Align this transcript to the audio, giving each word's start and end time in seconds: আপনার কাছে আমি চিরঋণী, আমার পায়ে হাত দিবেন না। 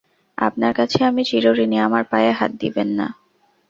আপনার 0.37 0.73
কাছে 0.73 0.99
আমি 1.03 1.21
চিরঋণী, 1.25 1.77
আমার 1.79 2.03
পায়ে 2.11 2.31
হাত 2.31 2.51
দিবেন 2.61 2.89
না। 2.99 3.07